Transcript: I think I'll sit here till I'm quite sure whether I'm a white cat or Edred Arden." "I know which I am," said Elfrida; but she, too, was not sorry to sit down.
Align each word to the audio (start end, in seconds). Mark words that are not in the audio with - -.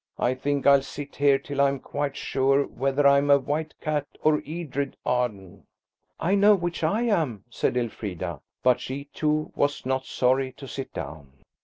I 0.17 0.33
think 0.33 0.65
I'll 0.65 0.81
sit 0.81 1.17
here 1.17 1.37
till 1.37 1.61
I'm 1.61 1.77
quite 1.79 2.15
sure 2.17 2.63
whether 2.65 3.05
I'm 3.05 3.29
a 3.29 3.37
white 3.37 3.75
cat 3.81 4.07
or 4.23 4.41
Edred 4.47 4.97
Arden." 5.05 5.67
"I 6.19 6.33
know 6.33 6.55
which 6.55 6.83
I 6.83 7.03
am," 7.03 7.43
said 7.51 7.77
Elfrida; 7.77 8.41
but 8.63 8.79
she, 8.79 9.03
too, 9.13 9.51
was 9.55 9.85
not 9.85 10.05
sorry 10.07 10.53
to 10.53 10.67
sit 10.67 10.91
down. 10.91 11.27